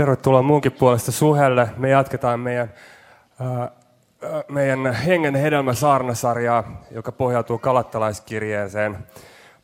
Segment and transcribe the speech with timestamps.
[0.00, 1.68] Tervetuloa muunkin puolesta Suhelle.
[1.76, 2.74] Me jatketaan meidän,
[4.48, 8.98] meidän hengen hedelmä saarnasarjaa, joka pohjautuu kalattalaiskirjeeseen.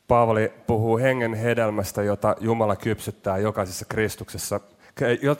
[0.08, 4.60] Paavali puhuu hengen hedelmästä, jota Jumala kypsyttää jokaisessa Kristuksessa,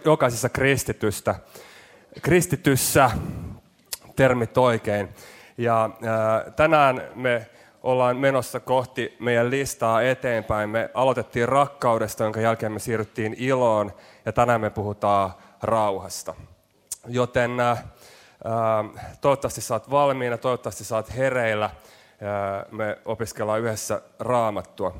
[0.04, 1.34] jokaisessa kristitystä,
[2.22, 3.10] kristityssä,
[4.16, 5.08] termit oikein.
[5.58, 5.90] Ja
[6.56, 7.46] tänään me
[7.86, 10.70] ollaan menossa kohti meidän listaa eteenpäin.
[10.70, 13.92] Me aloitettiin rakkaudesta, jonka jälkeen me siirryttiin iloon,
[14.24, 15.30] ja tänään me puhutaan
[15.62, 16.34] rauhasta.
[17.06, 17.84] Joten äh,
[19.20, 21.64] toivottavasti saat valmiina, toivottavasti saat hereillä.
[21.64, 21.72] Äh,
[22.70, 24.96] me opiskellaan yhdessä raamattua.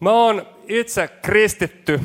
[0.00, 2.00] Mä oon itse kristitty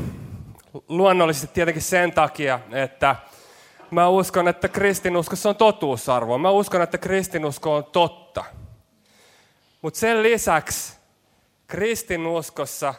[0.87, 3.15] luonnollisesti tietenkin sen takia, että
[3.93, 6.37] Mä uskon, että kristinuskossa on totuusarvo.
[6.37, 8.43] Mä uskon, että kristinusko on totta.
[9.81, 10.97] Mutta sen lisäksi
[11.67, 12.93] kristinuskossa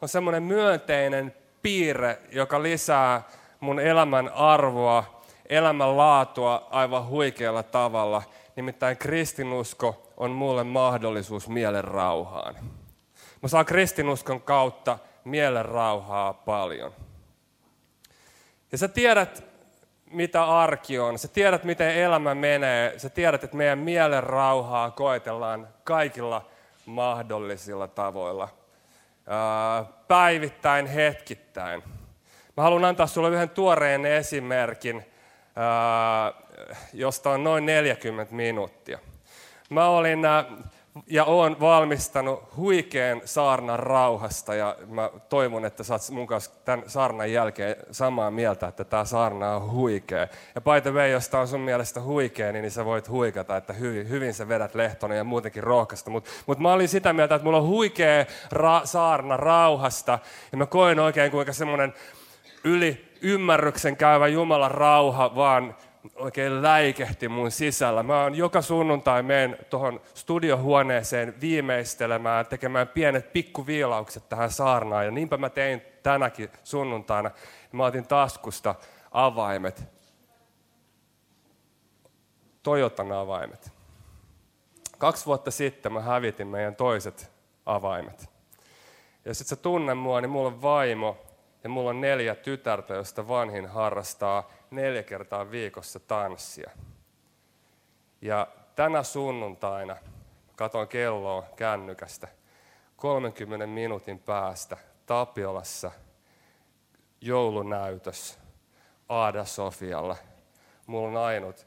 [0.00, 3.22] on semmoinen myönteinen piirre, joka lisää
[3.60, 8.22] mun elämän arvoa, elämän laatua aivan huikealla tavalla.
[8.56, 12.54] Nimittäin kristinusko on mulle mahdollisuus mielen rauhaan.
[13.42, 16.92] Mä saan kristinuskon kautta mielen rauhaa paljon.
[18.72, 19.51] Ja sä tiedät,
[20.12, 21.18] mitä arki on.
[21.18, 22.98] Sä tiedät, miten elämä menee.
[22.98, 26.46] Sä tiedät, että meidän mielen rauhaa koetellaan kaikilla
[26.86, 28.48] mahdollisilla tavoilla.
[30.08, 31.82] Päivittäin, hetkittäin.
[32.56, 35.06] Mä haluan antaa sulle yhden tuoreen esimerkin,
[36.92, 38.98] josta on noin 40 minuuttia.
[39.70, 40.22] Mä olin
[41.06, 47.32] ja olen valmistanut huikean saarnan rauhasta ja mä toivon, että saat mun kanssa tämän saarnan
[47.32, 50.28] jälkeen samaa mieltä, että tämä saarna on huikea.
[50.54, 53.72] Ja by the way, jos tämä on sun mielestä huikea, niin sä voit huikata, että
[53.72, 56.10] hyvin, hyvin sä vedät lehtonen ja muutenkin rohkaista.
[56.10, 60.18] Mutta mut mä olin sitä mieltä, että mulla on huikea ra- saarna rauhasta
[60.52, 61.94] ja mä koen oikein kuinka semmoinen
[62.64, 65.74] yli ymmärryksen käyvä Jumalan rauha vaan
[66.14, 68.02] oikein läikehti mun sisällä.
[68.02, 75.04] Mä oon joka sunnuntai menen tuohon studiohuoneeseen viimeistelemään, tekemään pienet pikkuviilaukset tähän saarnaan.
[75.04, 77.30] Ja niinpä mä tein tänäkin sunnuntaina.
[77.72, 78.74] Mä otin taskusta
[79.10, 79.84] avaimet.
[82.62, 83.72] Toyotan avaimet.
[84.98, 87.32] Kaksi vuotta sitten mä hävitin meidän toiset
[87.66, 88.30] avaimet.
[89.24, 91.18] Ja sit sä tunne mua, niin mulla on vaimo
[91.64, 96.70] ja mulla on neljä tytärtä, joista vanhin harrastaa neljä kertaa viikossa tanssia.
[98.20, 99.96] Ja tänä sunnuntaina,
[100.56, 102.28] katon kelloa kännykästä,
[102.96, 105.90] 30 minuutin päästä Tapiolassa
[107.20, 108.38] joulunäytös
[109.08, 110.16] Aada Sofialla.
[110.86, 111.66] Mulla on ainut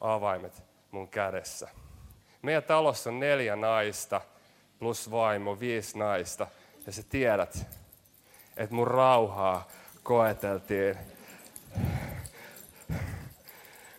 [0.00, 1.68] avaimet mun kädessä.
[2.42, 4.20] Meidän talossa on neljä naista
[4.78, 6.46] plus vaimo, viisi naista.
[6.86, 7.66] Ja sä tiedät,
[8.56, 9.68] että mun rauhaa
[10.02, 10.98] koeteltiin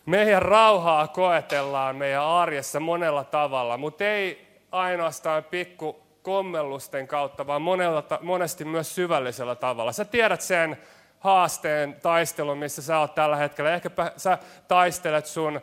[0.06, 8.04] meidän rauhaa koetellaan meidän arjessa monella tavalla, mutta ei ainoastaan pikku kommellusten kautta, vaan monella,
[8.20, 9.92] monesti myös syvällisellä tavalla.
[9.92, 10.78] Sä tiedät sen
[11.18, 13.74] haasteen taistelun, missä sä oot tällä hetkellä.
[13.74, 14.38] Ehkäpä sä
[14.68, 15.60] taistelet sun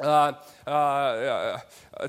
[0.00, 0.34] ää,
[0.66, 1.60] ää,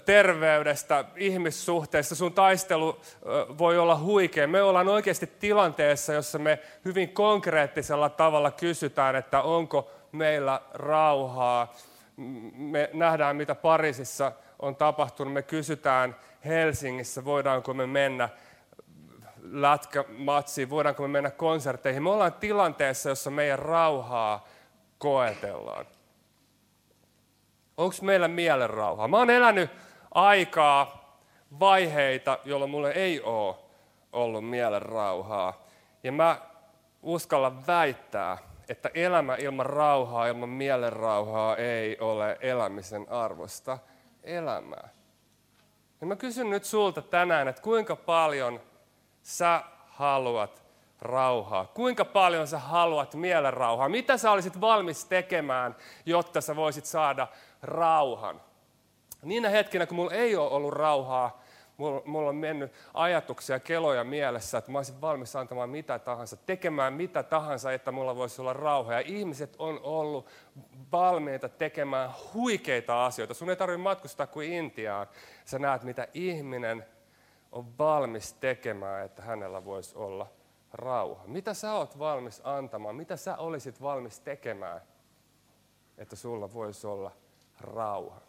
[0.06, 2.16] terveydestä, ihmissuhteista.
[2.16, 4.48] Sun taistelu ää, voi olla huikea.
[4.48, 11.74] Me ollaan oikeasti tilanteessa, jossa me hyvin konkreettisella tavalla kysytään, että onko meillä rauhaa.
[12.56, 15.34] Me nähdään, mitä Pariisissa on tapahtunut.
[15.34, 18.30] Me kysytään Helsingissä, voidaanko me mennä
[19.42, 22.04] lätkämatsiin, voidaanko me mennä konserteihin.
[22.04, 24.48] Me ollaan tilanteessa, jossa meidän rauhaa
[24.98, 25.86] koetellaan.
[27.78, 29.08] Onko meillä mielen rauhaa?
[29.08, 29.70] Mä oon elänyt
[30.14, 31.08] aikaa,
[31.60, 33.56] vaiheita, jolloin mulle ei ole
[34.14, 35.66] ollut mielen rauhaa.
[36.04, 36.42] Ja mä
[37.02, 38.38] uskallan väittää,
[38.70, 43.78] että elämä ilman rauhaa, ilman mielen rauhaa ei ole elämisen arvosta
[44.24, 44.90] elämää.
[46.02, 48.62] Ja mä kysyn nyt sulta tänään, että kuinka paljon
[49.24, 50.64] sä haluat
[51.02, 51.66] rauhaa?
[51.66, 53.90] Kuinka paljon sä haluat mielen rauhaa?
[53.90, 55.76] Mitä sä olisit valmis tekemään,
[56.06, 57.28] jotta sä voisit saada
[57.62, 58.42] rauhan?
[59.22, 61.42] Niinä hetkinä, kun mulla ei ole ollut rauhaa,
[61.78, 67.24] mulla, on mennyt ajatuksia, keloja mielessä, että mä olisin valmis antamaan mitä tahansa, tekemään mitä
[67.24, 68.94] tahansa, että mulla voisi olla rauha.
[68.94, 70.28] Ja ihmiset on ollut
[70.92, 73.34] valmiita tekemään huikeita asioita.
[73.34, 75.08] Sun ei tarvitse matkustaa kuin Intiaan.
[75.46, 76.86] Sä näet, mitä ihminen
[77.52, 80.28] on valmis tekemään, että hänellä voisi olla
[80.74, 81.24] rauha.
[81.28, 82.96] Mitä sä oot valmis antamaan?
[82.96, 84.82] Mitä sä olisit valmis tekemään,
[85.98, 87.12] että sulla voisi olla
[87.62, 88.27] rauha?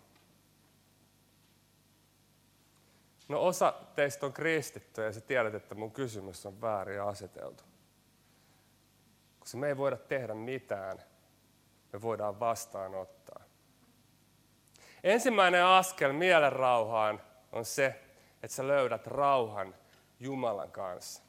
[3.29, 7.65] No osa teistä on kristittyjä ja sä tiedät, että mun kysymys on väärin aseteltu.
[9.39, 10.99] Koska me ei voida tehdä mitään,
[11.93, 13.45] me voidaan vastaanottaa.
[15.05, 17.21] Ensimmäinen askel mielen rauhaan
[17.53, 18.01] on se,
[18.43, 19.75] että sä löydät rauhan
[20.21, 21.23] Jumalan kanssa.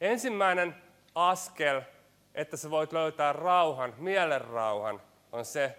[0.00, 0.82] Ensimmäinen
[1.14, 1.82] askel,
[2.34, 5.78] että sä voit löytää rauhan, mielen rauhan, on se,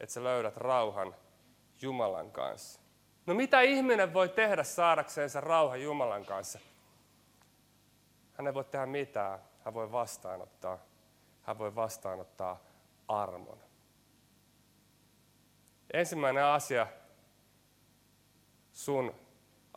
[0.00, 1.14] että sä löydät rauhan
[1.80, 2.83] Jumalan kanssa.
[3.26, 6.58] No mitä ihminen voi tehdä saadakseen sen rauhan Jumalan kanssa?
[8.32, 9.38] Hän ei voi tehdä mitään.
[9.64, 10.78] Hän voi vastaanottaa.
[11.42, 12.60] Hän voi vastaanottaa
[13.08, 13.58] armon.
[15.92, 16.86] Ensimmäinen asia
[18.72, 19.14] sun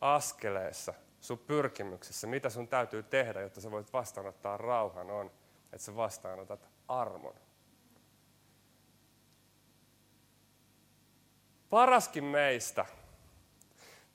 [0.01, 5.31] askeleessa, sun pyrkimyksessä, mitä sun täytyy tehdä, jotta sä voit vastaanottaa rauhan, on,
[5.63, 7.33] että sä vastaanotat armon.
[11.69, 12.85] Paraskin meistä,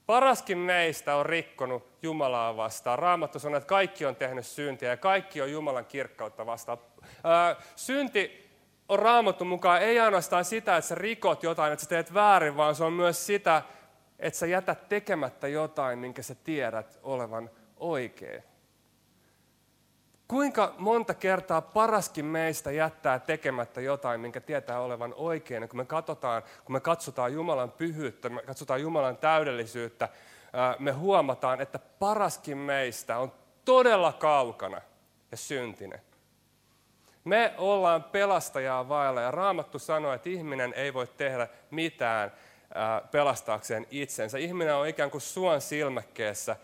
[0.06, 2.98] paraskin meistä on rikkonut Jumalaa vastaan.
[2.98, 6.78] Raamattu sanoo, että kaikki on tehnyt syntiä ja kaikki on Jumalan kirkkautta vastaan.
[7.24, 8.50] Ää, synti
[8.88, 12.74] on raamattu mukaan ei ainoastaan sitä, että sä rikot jotain, että sä teet väärin, vaan
[12.74, 13.62] se on myös sitä,
[14.18, 18.51] että sä jätät tekemättä jotain, minkä sä tiedät olevan oikein.
[20.32, 25.68] Kuinka monta kertaa paraskin meistä jättää tekemättä jotain, minkä tietää olevan oikein.
[25.68, 30.08] Kun me katsotaan, kun me katsotaan Jumalan pyhyyttä, me katsotaan Jumalan täydellisyyttä,
[30.78, 33.32] me huomataan, että paraskin meistä on
[33.64, 34.80] todella kaukana
[35.30, 36.00] ja syntinen.
[37.24, 42.32] Me ollaan pelastajaa vailla ja Raamattu sanoo, että ihminen ei voi tehdä mitään
[43.10, 44.38] pelastaakseen itsensä.
[44.38, 46.56] Ihminen on ikään kuin suon silmäkkeessä.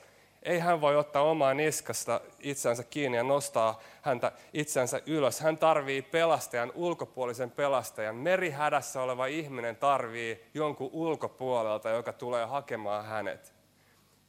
[0.43, 5.41] Ei hän voi ottaa omaa niskasta itsensä kiinni ja nostaa häntä itsensä ylös.
[5.41, 8.17] Hän tarvii pelastajan, ulkopuolisen pelastajan.
[8.17, 13.55] Merihädässä oleva ihminen tarvii jonkun ulkopuolelta, joka tulee hakemaan hänet.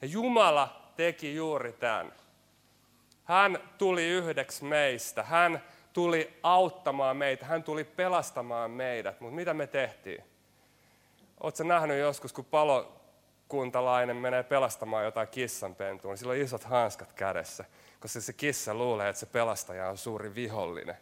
[0.01, 2.13] Ja Jumala teki juuri tämän.
[3.23, 5.23] Hän tuli yhdeksi meistä.
[5.23, 5.63] Hän
[5.93, 9.21] tuli auttamaan meitä, hän tuli pelastamaan meidät.
[9.21, 10.23] Mutta mitä me tehtiin?
[11.39, 12.45] Oletko nähnyt joskus, kun
[13.49, 17.65] palokuntalainen menee pelastamaan jotain kissanpentua, niin sillä on isot hanskat kädessä,
[17.99, 20.97] koska se kissa luulee, että se pelastaja on suuri vihollinen.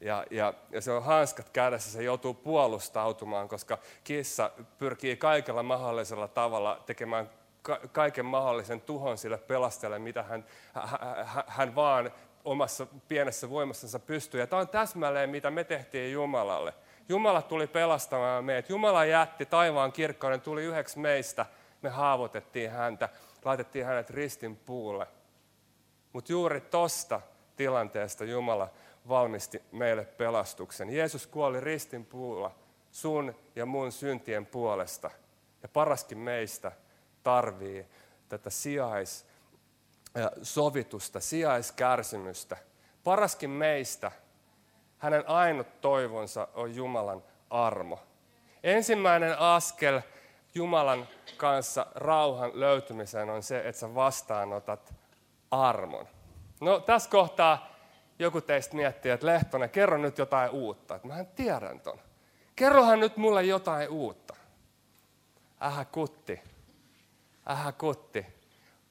[0.00, 6.28] Ja, ja, ja se on hanskat kädessä, se joutuu puolustautumaan, koska kissa pyrkii kaikella mahdollisella
[6.28, 7.30] tavalla tekemään
[7.62, 12.12] ka- kaiken mahdollisen tuhon sille pelastajalle, mitä hän, hän, hän vaan
[12.44, 14.40] omassa pienessä voimassansa pystyy.
[14.40, 16.74] Ja tämä on täsmälleen, mitä me tehtiin Jumalalle.
[17.08, 18.70] Jumala tuli pelastamaan meidät.
[18.70, 21.46] Jumala jätti taivaan kirkkauden, tuli yhdeksi meistä.
[21.82, 23.08] Me haavoitettiin häntä,
[23.44, 25.06] laitettiin hänet ristin puulle.
[26.12, 27.20] Mutta juuri tosta
[27.56, 28.68] tilanteesta Jumala
[29.08, 30.90] valmisti meille pelastuksen.
[30.90, 32.54] Jeesus kuoli ristin puulla
[32.90, 35.10] sun ja mun syntien puolesta.
[35.62, 36.72] Ja paraskin meistä
[37.22, 37.86] tarvii
[38.28, 39.26] tätä sijais
[40.42, 42.56] sovitusta, sijaiskärsimystä.
[43.04, 44.12] Paraskin meistä,
[44.98, 47.98] hänen ainut toivonsa on Jumalan armo.
[48.62, 50.00] Ensimmäinen askel
[50.54, 54.94] Jumalan kanssa rauhan löytymiseen on se, että sä vastaanotat
[55.50, 56.08] armon.
[56.60, 57.70] No tässä kohtaa
[58.18, 60.94] joku teistä miettii, että Lehtonen, kerro nyt jotain uutta.
[60.94, 61.98] Että mähän tiedän ton.
[62.56, 64.36] Kerrohan nyt mulle jotain uutta.
[65.62, 66.40] Ähä kutti.
[67.50, 68.26] Ähä kutti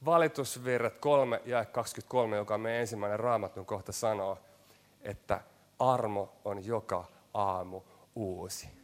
[0.06, 4.38] valitusvirret 3 ja 23, joka on meidän ensimmäinen raamatun kohta, sanoo,
[5.02, 5.42] että
[5.80, 7.82] armo on joka aamu
[8.16, 8.79] uusi.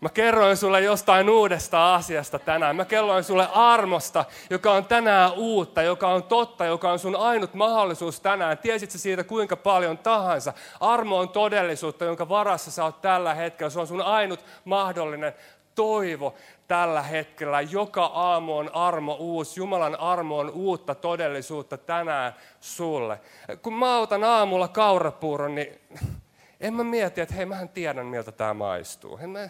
[0.00, 2.76] Mä kerroin sulle jostain uudesta asiasta tänään.
[2.76, 7.54] Mä kerroin sulle armosta, joka on tänään uutta, joka on totta, joka on sun ainut
[7.54, 8.58] mahdollisuus tänään.
[8.58, 10.52] Tiesit sä siitä kuinka paljon tahansa.
[10.80, 13.70] Armo on todellisuutta, jonka varassa sä oot tällä hetkellä.
[13.70, 15.34] Se on sun ainut mahdollinen
[15.74, 16.34] toivo
[16.68, 17.60] tällä hetkellä.
[17.60, 19.60] Joka aamu on armo uusi.
[19.60, 23.20] Jumalan armo on uutta todellisuutta tänään sulle.
[23.62, 25.80] Kun mä otan aamulla kaurapuuron, niin
[26.60, 29.18] en mä mieti, että hei, mähän tiedän, miltä tämä maistuu.
[29.22, 29.48] En mä,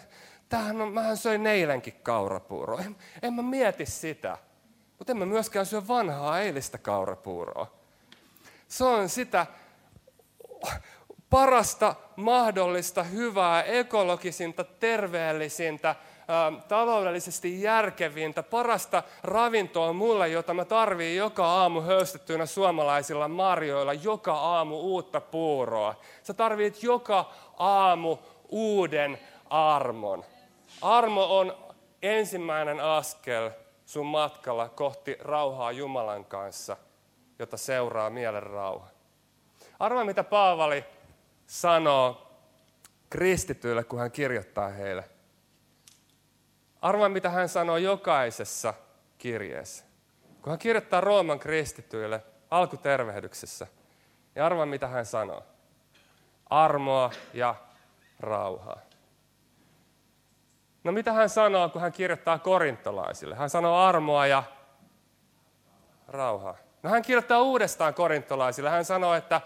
[0.49, 2.81] tämähän on, mähän söin eilenkin kaurapuuroa.
[2.81, 4.37] En, en mä mieti sitä.
[4.97, 7.71] Mutta en mä myöskään syö vanhaa eilistä kaurapuuroa.
[8.67, 9.45] Se on sitä
[11.29, 15.95] parasta mahdollista, hyvää, ekologisinta, terveellisintä,
[16.29, 24.33] Ähm, taloudellisesti järkevintä, parasta ravintoa mulle, jota mä tarviin joka aamu höystettyinä suomalaisilla marjoilla, joka
[24.33, 25.95] aamu uutta puuroa.
[26.23, 28.17] Sä tarvit joka aamu
[28.49, 30.23] uuden armon.
[30.81, 33.51] Armo on ensimmäinen askel
[33.85, 36.77] sun matkalla kohti rauhaa Jumalan kanssa,
[37.39, 38.87] jota seuraa mielen rauha.
[39.79, 40.85] Arvoa, mitä Paavali
[41.47, 42.31] sanoo
[43.09, 45.03] kristityille, kun hän kirjoittaa heille.
[46.81, 48.73] Arvaa, mitä hän sanoo jokaisessa
[49.17, 49.85] kirjeessä.
[50.41, 53.67] Kun hän kirjoittaa Rooman kristittyille alkutervehdyksessä,
[54.35, 55.43] niin arvaa mitä hän sanoo.
[56.49, 57.55] Armoa ja
[58.19, 58.86] rauhaa.
[60.87, 63.35] No mitä hän sanoo, kun hän kirjoittaa korintolaisille?
[63.35, 64.43] Hän sanoo armoa ja
[66.07, 66.55] rauhaa.
[66.83, 68.69] No hän kirjoittaa uudestaan korintolaisille.
[68.69, 69.41] Hän sanoo, että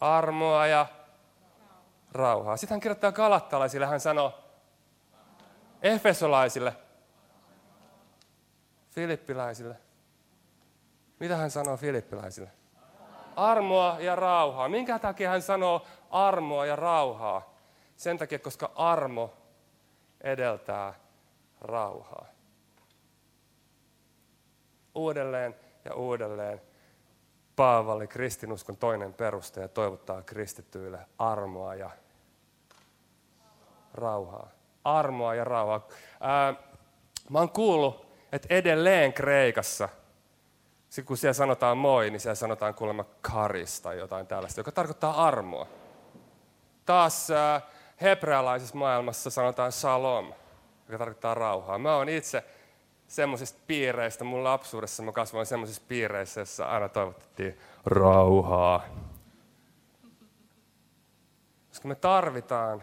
[0.00, 0.86] armoa ja
[2.12, 2.56] rauhaa.
[2.56, 3.86] Sitten hän kirjoittaa galattalaisille.
[3.86, 4.34] Hän sanoo
[5.82, 6.76] efesolaisille,
[8.90, 9.76] filippiläisille.
[11.20, 12.50] Mitä hän sanoo filippiläisille?
[13.36, 14.68] Armoa ja rauhaa.
[14.68, 17.51] Minkä takia hän sanoo armoa ja rauhaa?
[17.96, 19.36] Sen takia, koska armo
[20.20, 20.94] edeltää
[21.60, 22.26] rauhaa.
[24.94, 26.60] Uudelleen ja uudelleen
[27.56, 31.90] Paavali, kristinuskon toinen perustaja, toivottaa kristittyille armoa ja
[33.94, 34.48] rauhaa.
[34.84, 35.88] Armoa ja rauhaa.
[36.20, 36.54] Ää,
[37.30, 39.88] mä oon kuullut, että edelleen Kreikassa,
[41.04, 45.66] kun siellä sanotaan moi, niin siellä sanotaan kuulemma karis tai jotain tällaista, joka tarkoittaa armoa.
[46.86, 47.60] Taas ää,
[48.02, 50.32] hebrealaisessa maailmassa sanotaan shalom,
[50.88, 51.78] joka tarkoittaa rauhaa.
[51.78, 52.44] Mä oon itse
[53.08, 58.84] semmoisista piireistä, mun lapsuudessa mä kasvoin semmoisissa piireissä, joissa aina toivottiin rauhaa.
[61.68, 62.82] Koska me tarvitaan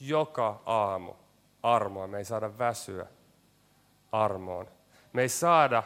[0.00, 1.14] joka aamu
[1.62, 3.06] armoa, me ei saada väsyä
[4.12, 4.68] armoon.
[5.12, 5.82] Me ei saada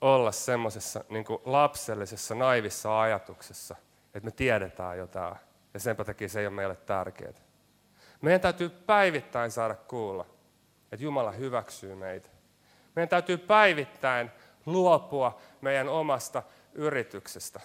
[0.00, 3.76] olla semmoisessa niin lapsellisessa, naivissa ajatuksessa,
[4.14, 5.36] että me tiedetään jotain,
[5.74, 7.32] ja sen takia se ei ole meille tärkeää.
[8.20, 10.26] Meidän täytyy päivittäin saada kuulla,
[10.92, 12.28] että Jumala hyväksyy meitä.
[12.96, 14.30] Meidän täytyy päivittäin
[14.66, 16.42] luopua meidän omasta
[16.74, 17.60] yrityksestä.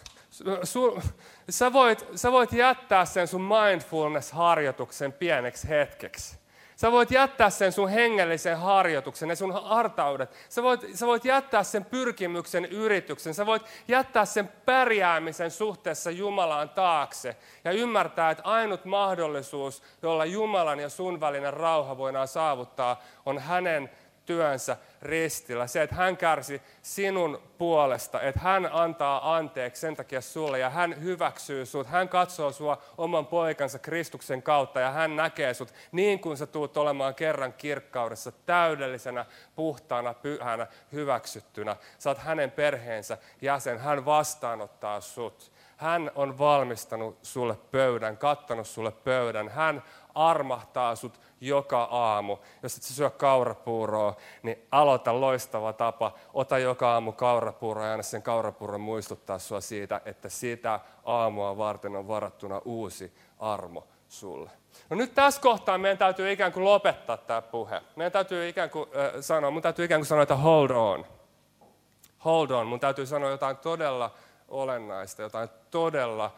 [1.49, 6.44] sä, voit, sä voit jättää sen sun mindfulness-harjoituksen pieneksi hetkeksi.
[6.75, 10.29] Sä voit jättää sen sun hengellisen harjoituksen, ne sun hartaudet.
[10.49, 13.33] Sä voit, sä voit jättää sen pyrkimyksen yrityksen.
[13.33, 17.35] Sä voit jättää sen pärjäämisen suhteessa Jumalaan taakse.
[17.63, 23.89] Ja ymmärtää, että ainut mahdollisuus, jolla Jumalan ja sun välinen rauha voidaan saavuttaa, on hänen
[24.25, 25.67] työnsä ristillä.
[25.67, 31.03] Se, että hän kärsi sinun puolesta, että hän antaa anteeksi sen takia sulle ja hän
[31.03, 31.87] hyväksyy sut.
[31.87, 36.77] Hän katsoo sua oman poikansa Kristuksen kautta ja hän näkee sut niin kuin sä tuut
[36.77, 41.75] olemaan kerran kirkkaudessa täydellisenä, puhtaana, pyhänä, hyväksyttynä.
[41.99, 43.79] Sä oot hänen perheensä jäsen.
[43.79, 45.51] Hän vastaanottaa sut.
[45.77, 49.49] Hän on valmistanut sulle pöydän, kattanut sulle pöydän.
[49.49, 49.83] Hän
[50.15, 52.37] armahtaa sut joka aamu.
[52.63, 56.11] Jos et syö kaurapuuroa, niin aloita loistava tapa.
[56.33, 61.95] Ota joka aamu kaurapuuroa ja anna sen kaurapuuron muistuttaa sua siitä, että sitä aamua varten
[61.95, 64.49] on varattuna uusi armo sulle.
[64.89, 67.81] No nyt tässä kohtaa meidän täytyy ikään kuin lopettaa tämä puhe.
[67.95, 71.05] Meidän täytyy ikään kuin äh, sanoa, mun täytyy ikään kuin sanoa, että hold on.
[72.25, 72.67] Hold on.
[72.67, 74.11] Mun täytyy sanoa jotain todella
[74.47, 76.33] olennaista, jotain todella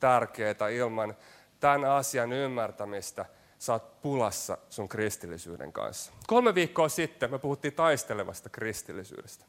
[0.00, 1.16] tärkeää ilman
[1.60, 3.26] tämän asian ymmärtämistä
[3.64, 6.12] sä oot pulassa sun kristillisyyden kanssa.
[6.26, 9.44] Kolme viikkoa sitten me puhuttiin taistelevasta kristillisyydestä.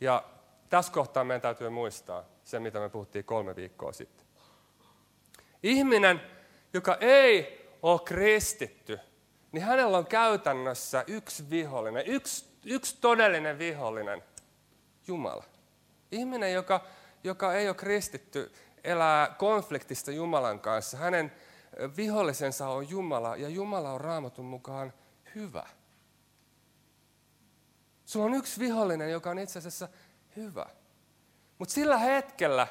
[0.00, 0.24] Ja
[0.68, 4.26] tässä kohtaa meidän täytyy muistaa se, mitä me puhuttiin kolme viikkoa sitten.
[5.62, 6.20] Ihminen,
[6.74, 9.00] joka ei ole kristitty,
[9.52, 14.24] niin hänellä on käytännössä yksi vihollinen, yksi, yksi todellinen vihollinen,
[15.06, 15.44] Jumala.
[16.12, 16.84] Ihminen, joka,
[17.24, 18.52] joka ei ole kristitty,
[18.84, 20.96] elää konfliktista Jumalan kanssa.
[20.96, 21.32] Hänen
[21.96, 24.92] vihollisensa on Jumala ja Jumala on raamatun mukaan
[25.34, 25.66] hyvä.
[28.04, 29.88] Sulla on yksi vihollinen, joka on itse asiassa
[30.36, 30.66] hyvä.
[31.58, 32.66] Mutta sillä hetkellä,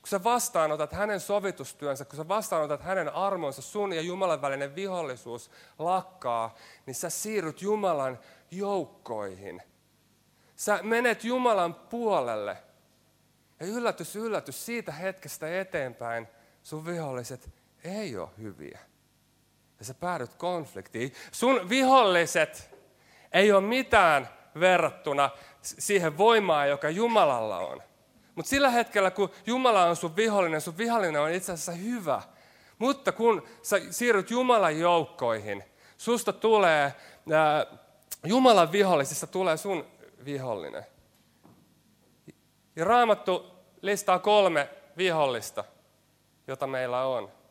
[0.00, 5.50] kun sä vastaanotat hänen sovitustyönsä, kun sä vastaanotat hänen armonsa, sun ja Jumalan välinen vihollisuus
[5.78, 6.54] lakkaa,
[6.86, 8.18] niin sä siirryt Jumalan
[8.50, 9.62] joukkoihin.
[10.56, 12.56] Sä menet Jumalan puolelle.
[13.60, 16.28] Ja yllätys, yllätys, siitä hetkestä eteenpäin
[16.62, 18.78] sun viholliset ei ole hyviä.
[19.78, 21.12] Ja sä päädyt konfliktiin.
[21.32, 22.78] Sun viholliset
[23.32, 24.28] ei ole mitään
[24.60, 25.30] verrattuna
[25.62, 27.82] siihen voimaan, joka Jumalalla on.
[28.34, 32.22] Mutta sillä hetkellä, kun Jumala on sun vihollinen, sun vihollinen on itse asiassa hyvä.
[32.78, 35.64] Mutta kun sä siirryt Jumalan joukkoihin,
[35.96, 36.94] susta tulee,
[37.32, 37.66] ää,
[38.24, 39.86] Jumalan vihollisista tulee sun
[40.24, 40.86] vihollinen.
[42.76, 43.50] Ja Raamattu
[43.82, 45.64] listaa kolme vihollista,
[46.46, 47.41] jota meillä on.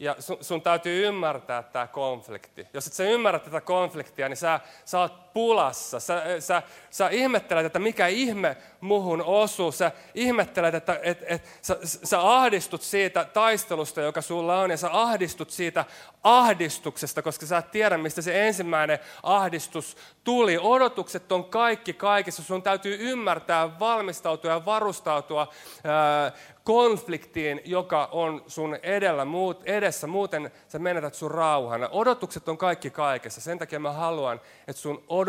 [0.00, 2.66] Ja sun, sun täytyy ymmärtää tämä konflikti.
[2.72, 6.00] Jos et sä ymmärrä tätä konfliktia, niin sä, sä oot pulassa.
[6.00, 9.72] Sä, sä, sä ihmettelet, että mikä ihme muhun osuu.
[9.72, 14.70] Sä ihmettelet, että et, et, sä, sä ahdistut siitä taistelusta, joka sulla on.
[14.70, 15.84] Ja sä ahdistut siitä
[16.22, 20.58] ahdistuksesta, koska sä et tiedä, mistä se ensimmäinen ahdistus tuli.
[20.62, 22.42] Odotukset on kaikki kaikessa.
[22.42, 25.48] Sun täytyy ymmärtää, valmistautua ja varustautua
[25.84, 26.32] ää,
[26.64, 30.06] konfliktiin, joka on sun edellä, muut, edessä.
[30.06, 31.88] Muuten sä menetät sun rauhan.
[31.90, 33.40] Odotukset on kaikki kaikessa.
[33.40, 35.27] Sen takia mä haluan, että sun odotukset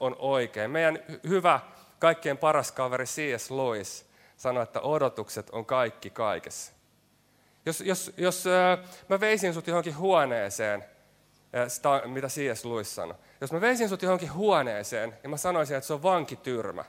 [0.00, 0.70] on oikein.
[0.70, 1.60] Meidän hyvä,
[1.98, 3.50] kaikkein paras kaveri C.S.
[3.50, 6.72] Lewis sanoi, että odotukset on kaikki kaikessa.
[7.66, 8.44] Jos, jos, jos
[9.08, 10.84] mä veisin sut johonkin huoneeseen,
[11.68, 12.64] sitä, mitä C.S.
[12.64, 16.84] Lewis sanoi, jos mä veisin sut johonkin huoneeseen ja mä sanoisin, että se on vankityrmä,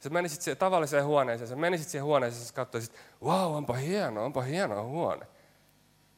[0.00, 4.42] Sä menisit siihen tavalliseen huoneeseen, sä menisit siihen huoneeseen ja katsoisit, wow, onpa hieno, onpa
[4.42, 5.26] hieno huone.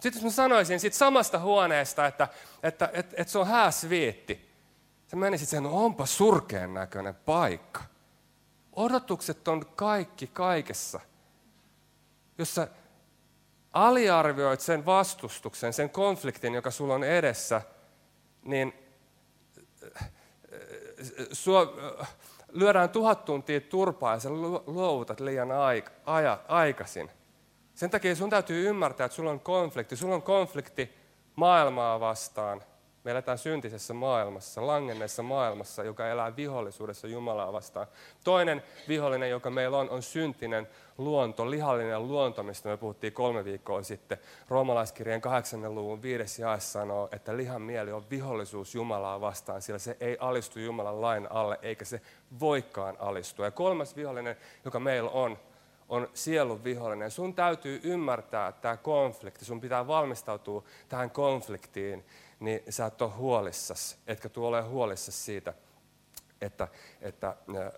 [0.01, 2.29] Sitten jos mä sanoisin siitä samasta huoneesta, että,
[2.63, 4.50] että, että, että, että se on hääsviitti,
[5.11, 7.81] sä menisit siihen, no onpa surkeen näköinen paikka.
[8.73, 11.01] Odotukset on kaikki kaikessa.
[12.39, 12.69] Jos sä
[13.73, 17.63] aliarvioit sen vastustuksen, sen konfliktin, joka sulla on edessä,
[18.43, 18.73] niin
[19.97, 20.11] äh, äh,
[21.33, 21.63] sua,
[22.49, 24.31] lyödään tuhat tuntia turpaa ja sä
[24.67, 27.11] luovutat liian aik- aja, aikaisin.
[27.75, 29.97] Sen takia sun täytyy ymmärtää, että sulla on konflikti.
[29.97, 30.95] Sulla on konflikti
[31.37, 32.63] maailmaa vastaan.
[33.05, 37.87] Me eletään syntisessä maailmassa, langenneessa maailmassa, joka elää vihollisuudessa Jumalaa vastaan.
[38.25, 43.83] Toinen vihollinen, joka meillä on, on syntinen luonto, lihallinen luonto, mistä me puhuttiin kolme viikkoa
[43.83, 44.19] sitten.
[44.49, 45.75] Roomalaiskirjeen 8.
[45.75, 50.59] luvun viides jae sanoo, että lihan mieli on vihollisuus Jumalaa vastaan, sillä se ei alistu
[50.59, 52.01] Jumalan lain alle, eikä se
[52.41, 53.45] voikaan alistua.
[53.45, 55.39] Ja kolmas vihollinen, joka meillä on,
[55.89, 57.11] on sielun vihollinen.
[57.11, 62.05] Sun täytyy ymmärtää tämä konflikti, sun pitää valmistautua tähän konfliktiin,
[62.41, 65.55] niin sä et ole huolissasi, etkä tule ole huolissasi siitä,
[66.41, 66.69] että,
[67.01, 67.37] että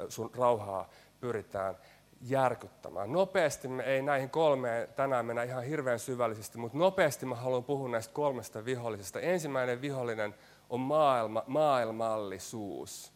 [0.08, 0.90] sun rauhaa
[1.20, 1.78] pyritään
[2.20, 3.12] järkyttämään.
[3.12, 7.88] Nopeasti me ei näihin kolmeen tänään mennä ihan hirveän syvällisesti, mutta nopeasti mä haluan puhua
[7.88, 9.20] näistä kolmesta vihollisesta.
[9.20, 10.34] Ensimmäinen vihollinen
[10.70, 13.12] on maailma, maailmallisuus.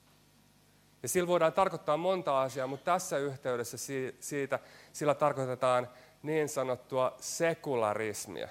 [1.02, 3.76] Ja sillä voidaan tarkoittaa monta asiaa, mutta tässä yhteydessä
[4.20, 4.58] siitä,
[4.92, 5.88] sillä tarkoitetaan
[6.22, 8.48] niin sanottua sekularismia,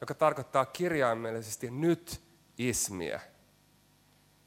[0.00, 2.20] joka tarkoittaa kirjaimellisesti nyt
[2.68, 3.20] ismiä,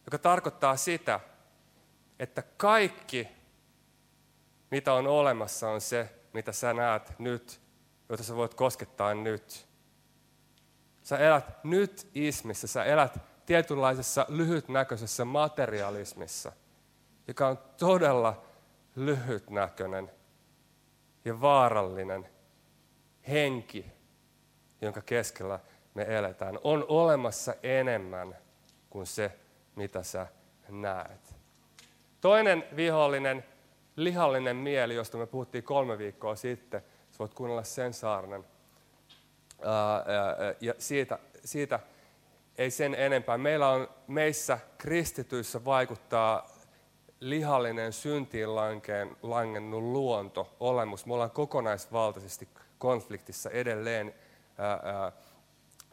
[0.05, 1.19] joka tarkoittaa sitä,
[2.19, 3.27] että kaikki
[4.71, 7.61] mitä on olemassa, on se, mitä sä näet nyt,
[8.09, 9.67] jota sä voit koskettaa nyt.
[11.03, 16.51] Sä elät nyt ismissä, sä elät tietynlaisessa lyhytnäköisessä materialismissa,
[17.27, 18.45] joka on todella
[18.95, 20.11] lyhytnäköinen
[21.25, 22.29] ja vaarallinen
[23.27, 23.85] henki,
[24.81, 25.59] jonka keskellä
[25.95, 26.59] me eletään.
[26.63, 28.37] On olemassa enemmän
[28.89, 29.31] kuin se,
[29.75, 30.27] mitä sä
[30.69, 31.35] näet.
[32.21, 33.45] Toinen vihollinen
[33.95, 36.81] lihallinen mieli, josta me puhuttiin kolme viikkoa sitten.
[37.11, 38.45] Sä voit kuunnella sen saarnan.
[40.61, 41.79] Ja siitä, siitä
[42.57, 43.37] ei sen enempää.
[43.37, 46.49] Meillä on meissä kristityissä vaikuttaa
[47.19, 51.05] lihallinen syntiin lankeen, langennut luonto, olemus.
[51.05, 54.15] Me ollaan kokonaisvaltaisesti konfliktissa edelleen
[54.57, 55.11] ää, ää,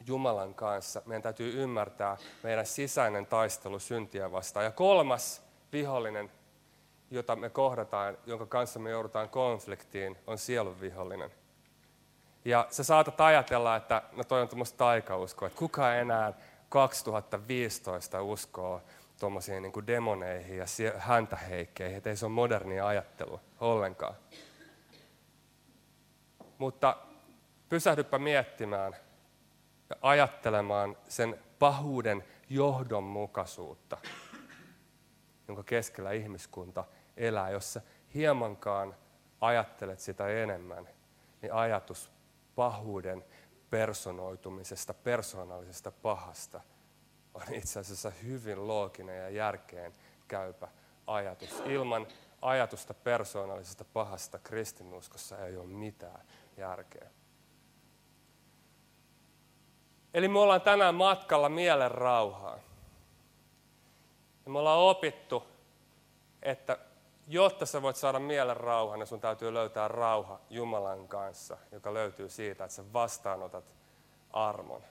[0.07, 1.01] Jumalan kanssa.
[1.05, 4.65] Meidän täytyy ymmärtää meidän sisäinen taistelu syntiä vastaan.
[4.65, 6.31] Ja kolmas vihollinen
[7.13, 11.31] jota me kohdataan, jonka kanssa me joudutaan konfliktiin, on sielun vihollinen.
[12.45, 16.33] Ja sä saatat ajatella, että no toi on tuommoista taikauskoa, että kuka enää
[16.69, 18.81] 2015 uskoo
[19.19, 20.65] tuommoisiin niin demoneihin ja
[20.97, 24.15] häntäheikkeihin, että ei se ole modernia ajattelua ollenkaan.
[26.57, 26.97] Mutta
[27.69, 28.95] pysähdyppä miettimään
[29.89, 33.97] ja ajattelemaan sen pahuuden johdonmukaisuutta,
[35.47, 36.83] jonka keskellä ihmiskunta
[37.17, 37.81] elää, jos sä
[38.13, 38.95] hiemankaan
[39.41, 40.89] ajattelet sitä enemmän,
[41.41, 42.11] niin ajatus
[42.55, 43.25] pahuuden
[43.69, 46.61] personoitumisesta, persoonallisesta pahasta
[47.33, 49.93] on itse asiassa hyvin looginen ja järkeen
[50.27, 50.67] käypä
[51.07, 51.63] ajatus.
[51.65, 52.07] Ilman
[52.41, 56.25] ajatusta persoonallisesta pahasta kristinuskossa ei ole mitään
[56.57, 57.09] järkeä.
[60.13, 62.59] Eli me ollaan tänään matkalla mielen rauhaan.
[64.45, 65.43] Ja me ollaan opittu,
[66.41, 66.77] että
[67.27, 72.29] jotta sä voit saada mielen rauhan, niin sun täytyy löytää rauha Jumalan kanssa, joka löytyy
[72.29, 73.65] siitä, että sä vastaanotat
[74.33, 74.81] armon.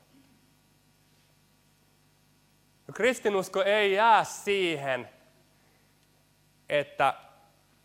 [2.88, 5.08] No, kristinusko ei jää siihen,
[6.68, 7.14] että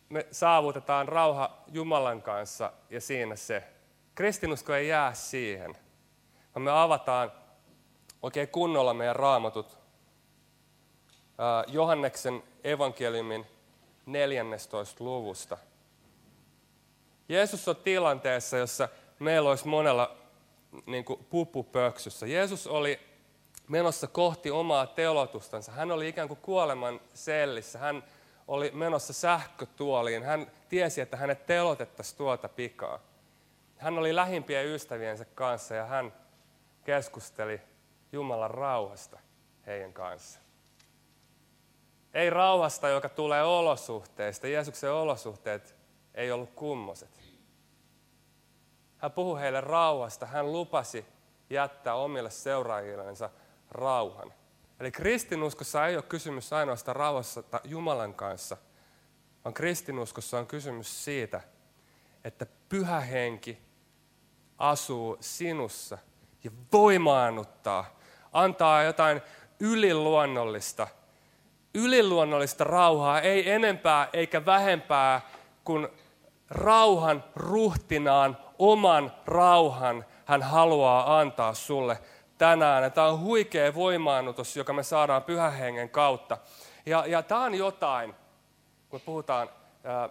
[0.10, 3.64] me saavutetaan rauha Jumalan kanssa ja siinä se.
[4.16, 5.78] Kristinusko ei jää siihen,
[6.58, 7.32] vaan me avataan
[8.22, 9.78] oikein kunnolla meidän raamatut
[11.68, 13.46] Johanneksen evankeliumin
[14.06, 15.04] 14.
[15.04, 15.58] luvusta.
[17.30, 18.90] Jeesus on tilanteessa, jossa
[19.20, 20.18] meillä olisi monella
[20.86, 22.28] niin kuin pupupöksyssä.
[22.28, 23.00] Jeesus oli
[23.68, 25.72] menossa kohti omaa telotustansa.
[25.72, 27.80] Hän oli ikään kuin kuoleman sellissä.
[27.80, 28.04] Hän
[28.48, 30.24] oli menossa sähkötuoliin.
[30.24, 33.00] Hän tiesi, että hänet telotettaisiin tuota pikaa.
[33.78, 36.14] Hän oli lähimpien ystäviensä kanssa ja hän
[36.88, 37.62] keskusteli
[38.12, 39.20] Jumalan rauhasta
[39.66, 40.40] heidän kanssa.
[42.14, 44.48] Ei rauhasta, joka tulee olosuhteista.
[44.48, 45.76] Jeesuksen olosuhteet
[46.16, 47.20] ei ollut kummoset.
[48.98, 50.26] Hän puhui heille rauhasta.
[50.26, 51.06] Hän lupasi
[51.50, 53.30] jättää omille seuraajillensa
[53.72, 54.34] rauhan.
[54.80, 58.58] Eli kristinuskossa ei ole kysymys ainoastaan rauhassa Jumalan kanssa,
[59.44, 61.42] vaan kristinuskossa on kysymys siitä,
[62.24, 63.62] että pyhä henki
[64.58, 65.98] asuu sinussa
[66.44, 67.86] ja voimaannuttaa,
[68.34, 69.22] antaa jotain
[69.60, 70.88] yliluonnollista,
[71.74, 75.22] yliluonnollista rauhaa, ei enempää eikä vähempää
[75.64, 75.88] kuin
[76.50, 82.00] rauhan ruhtinaan oman rauhan hän haluaa antaa sulle
[82.38, 82.92] tänään.
[82.92, 86.38] Tämä on huikea voimaannutus, joka me saadaan pyhän hengen kautta.
[86.86, 88.16] Ja, ja tämä on jotain,
[88.90, 89.50] kun puhutaan
[89.84, 90.10] ää,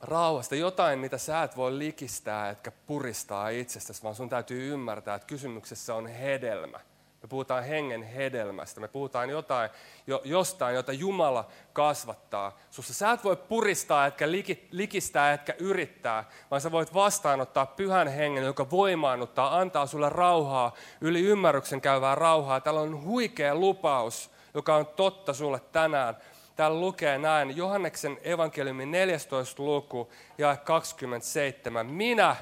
[0.00, 5.26] rauhasta, jotain, mitä sä et voi likistää, etkä puristaa itsestäsi, vaan sun täytyy ymmärtää, että
[5.26, 6.80] kysymyksessä on hedelmä.
[7.22, 8.80] Me puhutaan hengen hedelmästä.
[8.80, 9.70] Me puhutaan jotain,
[10.06, 12.58] jo, jostain, jota Jumala kasvattaa.
[12.70, 18.08] Sussa sä et voi puristaa, etkä liki, likistää, etkä yrittää, vaan sä voit vastaanottaa pyhän
[18.08, 22.60] hengen, joka voimaannuttaa, antaa sulle rauhaa, yli ymmärryksen käyvää rauhaa.
[22.60, 26.16] Täällä on huikea lupaus, joka on totta sulle tänään.
[26.60, 29.62] Täällä lukee näin, Johanneksen evankeliumin 14.
[29.62, 31.86] luku ja 27.
[31.86, 32.36] Minä,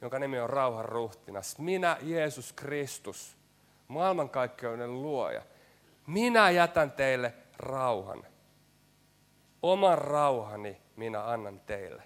[0.00, 3.36] jonka nimi on rauhan ruhtinas, minä Jeesus Kristus,
[3.88, 5.42] maailmankaikkeuden luoja.
[6.06, 8.26] Minä jätän teille rauhan.
[9.62, 12.02] Oman rauhani minä annan teille.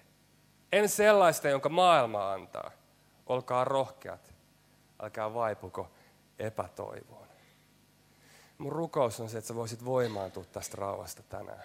[0.71, 2.71] En sellaista, jonka maailma antaa.
[3.27, 4.33] Olkaa rohkeat.
[5.01, 5.91] Älkää vaipuko
[6.39, 7.24] epätoivoon.
[8.57, 11.63] Mun rukous on se, että sä voisit voimaantua tästä rauhasta tänään.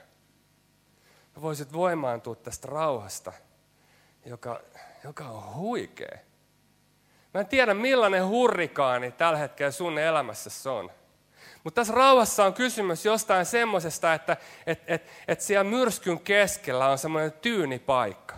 [1.34, 3.32] Sä voisit voimaantua tästä rauhasta,
[4.26, 4.60] joka,
[5.04, 6.18] joka on huikea.
[7.34, 10.90] Mä en tiedä millainen hurrikaani tällä hetkellä sun elämässä on.
[11.64, 16.98] Mutta tässä rauhassa on kysymys jostain semmoisesta, että et, et, et siellä myrskyn keskellä on
[16.98, 18.34] semmoinen tyyni paikka.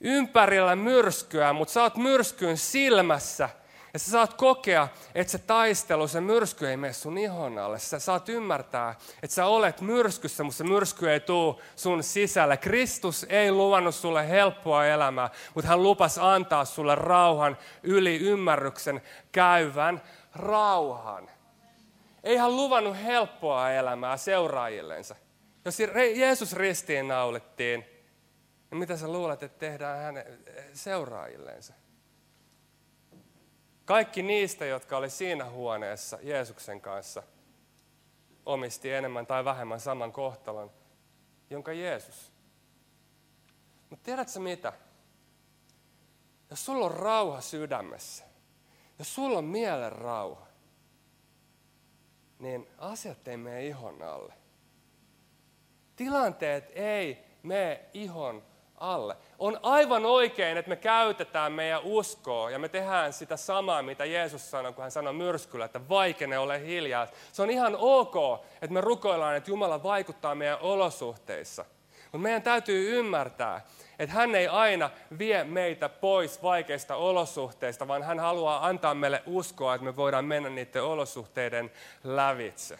[0.00, 3.48] Ympärillä myrskyä, mutta sä oot myrskyn silmässä–
[3.94, 7.78] ja sä saat kokea, että se taistelu, se myrsky ei mene sun ihon alle.
[7.78, 12.56] Sä saat ymmärtää, että sä olet myrskyssä, mutta se myrsky ei tule sun sisälle.
[12.56, 19.02] Kristus ei luvannut sulle helppoa elämää, mutta hän lupas antaa sulle rauhan yli ymmärryksen
[19.32, 20.02] käyvän
[20.34, 21.30] rauhan.
[22.24, 25.16] Ei hän luvannut helppoa elämää seuraajillensa.
[25.64, 25.78] Jos
[26.14, 27.84] Jeesus ristiin naulittiin,
[28.70, 30.38] niin mitä sä luulet, että tehdään hänen
[30.72, 31.74] seuraajillensa?
[33.84, 37.22] Kaikki niistä, jotka oli siinä huoneessa Jeesuksen kanssa,
[38.46, 40.70] omisti enemmän tai vähemmän saman kohtalon,
[41.50, 42.32] jonka Jeesus.
[43.90, 44.72] Mutta tiedätkö mitä?
[46.50, 48.24] Jos sulla on rauha sydämessä,
[48.98, 50.46] jos sulla on mielen rauha,
[52.38, 54.34] niin asiat ei mene ihon alle.
[55.96, 58.42] Tilanteet ei mene ihon
[58.92, 59.16] alle.
[59.38, 64.50] On aivan oikein, että me käytetään meidän uskoa ja me tehdään sitä samaa, mitä Jeesus
[64.50, 67.06] sanoi, kun hän sanoi myrskyllä, että vaikene ole hiljaa.
[67.32, 71.64] Se on ihan ok, että me rukoillaan, että Jumala vaikuttaa meidän olosuhteissa.
[72.14, 73.60] Mutta meidän täytyy ymmärtää,
[73.98, 79.74] että hän ei aina vie meitä pois vaikeista olosuhteista, vaan hän haluaa antaa meille uskoa,
[79.74, 81.70] että me voidaan mennä niiden olosuhteiden
[82.04, 82.78] lävitse.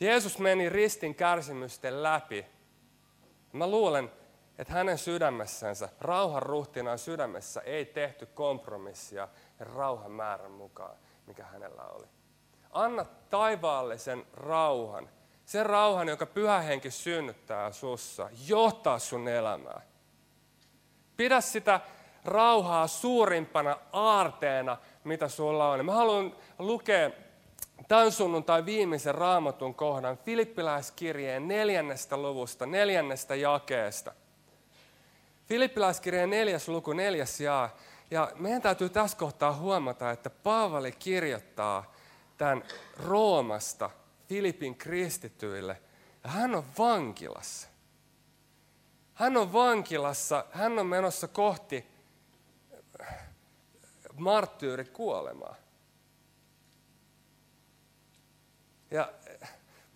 [0.00, 2.46] Jeesus meni ristin kärsimysten läpi.
[3.52, 4.10] Mä luulen,
[4.58, 9.28] että hänen sydämessänsä, rauhan ruhtinaan sydämessä ei tehty kompromissia
[9.60, 12.06] rauhan määrän mukaan, mikä hänellä oli.
[12.70, 15.08] Anna taivaallisen rauhan,
[15.44, 19.82] sen rauhan, joka pyhä henki synnyttää sussa, johtaa sun elämää.
[21.16, 21.80] Pidä sitä
[22.24, 25.84] rauhaa suurimpana aarteena, mitä sulla on.
[25.84, 27.10] Mä haluan lukea
[27.88, 34.12] tämän sunnuntai viimeisen raamatun kohdan Filippiläiskirjeen neljännestä luvusta, neljännestä jakeesta–
[35.46, 37.76] Filippiläiskirjeen neljäs luku, neljäs jaa.
[38.10, 41.94] Ja meidän täytyy tässä kohtaa huomata, että Paavali kirjoittaa
[42.38, 42.64] tämän
[42.96, 43.90] Roomasta
[44.28, 45.80] Filipin kristityille.
[46.24, 47.68] Ja hän on vankilassa.
[49.14, 51.86] Hän on vankilassa, hän on menossa kohti
[54.18, 55.54] marttyyrikuolemaa.
[58.90, 59.12] Ja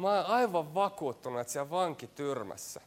[0.01, 2.81] Mä oon aivan vakuuttunut, että siellä vankityrmässä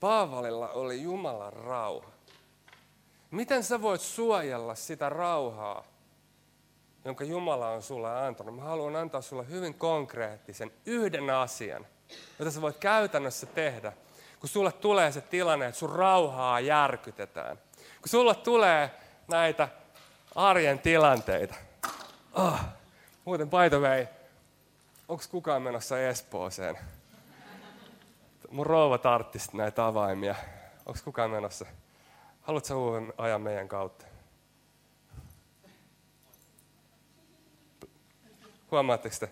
[0.00, 2.10] Paavalilla oli Jumalan rauha.
[3.30, 5.84] Miten sä voit suojella sitä rauhaa,
[7.04, 8.56] jonka Jumala on sulle antanut?
[8.56, 11.86] Mä haluan antaa sulle hyvin konkreettisen yhden asian,
[12.38, 13.92] jota sä voit käytännössä tehdä,
[14.40, 17.58] kun sulle tulee se tilanne, että sun rauhaa järkytetään.
[17.76, 18.90] Kun sulle tulee
[19.28, 19.68] näitä
[20.34, 21.54] arjen tilanteita.
[22.32, 22.60] Oh.
[23.24, 24.06] Muuten by the way,
[25.08, 26.78] onko kukaan menossa Espooseen?
[28.50, 30.34] Mun rouva tarttisi näitä avaimia.
[30.86, 31.66] Onko kukaan menossa?
[32.40, 34.06] Haluatko uuden ajan meidän kautta?
[38.70, 39.30] Huomaatteko te?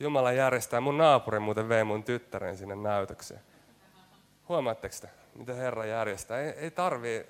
[0.00, 0.80] Jumala järjestää.
[0.80, 3.40] Mun naapuri muuten vei mun tyttären sinne näytökseen.
[4.48, 6.40] Huomaatteko te, mitä Herra järjestää?
[6.40, 7.26] Ei, ei tarvii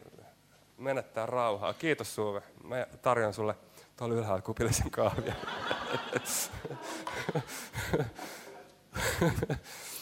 [0.79, 1.75] menettää rauhaa.
[1.75, 2.43] Kiitos Suve.
[2.65, 3.55] Mä tarjon sulle
[3.97, 5.35] tuolla ylhäällä kupillisen kahvia.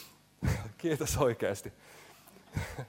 [0.78, 1.72] Kiitos oikeasti.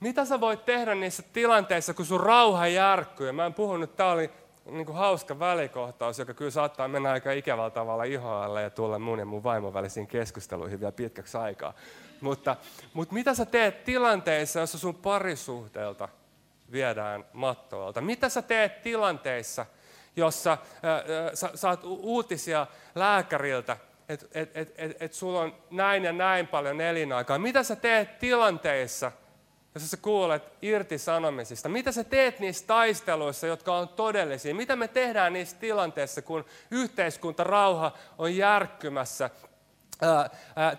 [0.00, 3.32] Mitä sä voit tehdä niissä tilanteissa, kun sun rauha järkkyy?
[3.32, 4.30] Mä en puhu nyt, tää oli
[4.70, 9.18] niin kuin hauska välikohtaus, joka kyllä saattaa mennä aika ikävällä tavalla ihoalle ja tulla mun
[9.18, 11.74] ja mun vaimon välisiin keskusteluihin vielä pitkäksi aikaa.
[12.20, 12.56] Mutta,
[12.92, 16.08] mutta mitä sä teet tilanteissa, jossa sun parisuhteelta
[16.72, 18.00] viedään mattoalta?
[18.00, 19.66] Mitä sä teet tilanteissa,
[20.16, 20.58] jossa äh,
[20.94, 23.76] äh, sä saat uutisia lääkäriltä,
[24.08, 27.38] että et, et, et, et sulla on näin ja näin paljon elinaikaa?
[27.38, 29.12] Mitä sä teet tilanteissa,
[29.74, 31.68] jos sä kuulet irtisanomisista?
[31.68, 34.54] Mitä sä teet niissä taisteluissa, jotka on todellisia?
[34.54, 39.30] Mitä me tehdään niissä tilanteissa, kun yhteiskunta rauha on järkkymässä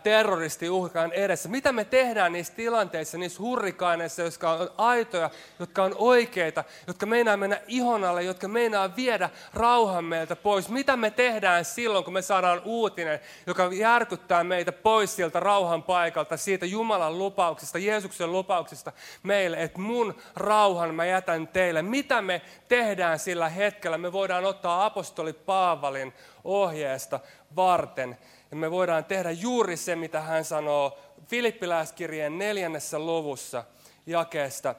[0.04, 1.50] terroristiuhkaan edessä.
[1.50, 7.38] Mitä me tehdään niissä tilanteissa, niissä hurrikaaneissa, jotka on aitoja, jotka on oikeita, jotka meinaa
[7.38, 10.70] mennä ihon alle, jotka meinaa viedä rauhan meiltä pois.
[10.70, 16.38] Mitä me tehdään silloin, kun me saadaan uutinen, joka järkyttää meitä pois sieltä rauhan paikalta,
[16.38, 18.92] siitä Jumalan lupauksesta, Jeesuksen lupauksesta
[19.24, 21.82] meille, että mun rauhan mä jätän teille.
[21.82, 23.98] Mitä me tehdään sillä hetkellä?
[23.98, 27.20] Me voidaan ottaa apostoli Paavalin ohjeesta
[27.58, 28.18] varten
[28.52, 33.64] ja me voidaan tehdä juuri se, mitä hän sanoo Filippiläiskirjeen neljännessä luvussa
[34.06, 34.76] jakeesta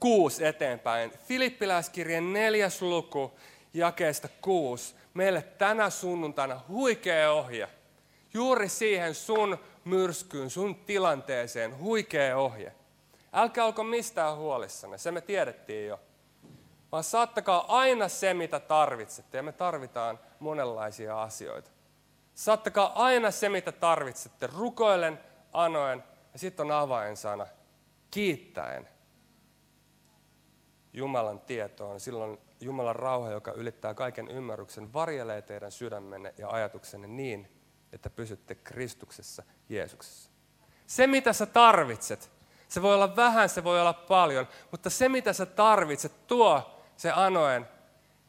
[0.00, 1.12] kuusi eteenpäin.
[1.28, 3.32] Filippiläiskirjeen neljäs luku
[3.74, 4.94] jakeesta kuusi.
[5.14, 7.68] Meille tänä sunnuntaina huikea ohje.
[8.34, 12.72] Juuri siihen sun myrskyyn, sun tilanteeseen, huikea ohje.
[13.32, 16.00] Älkää olko mistään huolissanne, se me tiedettiin jo.
[16.92, 21.70] Vaan saattakaa aina se, mitä tarvitsette, ja me tarvitaan monenlaisia asioita.
[22.42, 25.20] Saattakaa aina se, mitä tarvitsette, rukoilen,
[25.52, 27.46] anoen, ja sitten on avainsana,
[28.10, 28.88] kiittäen.
[30.92, 37.60] Jumalan tietoon, silloin Jumalan rauha, joka ylittää kaiken ymmärryksen, varjelee teidän sydämenne ja ajatuksenne niin,
[37.92, 40.30] että pysytte Kristuksessa, Jeesuksessa.
[40.86, 42.30] Se, mitä sä tarvitset,
[42.68, 47.10] se voi olla vähän, se voi olla paljon, mutta se, mitä sä tarvitset, tuo se
[47.10, 47.68] anoen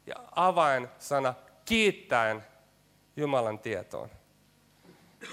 [0.05, 1.33] ja avainsana
[1.65, 2.52] kiittäen
[3.15, 4.09] Jumalan tietoon.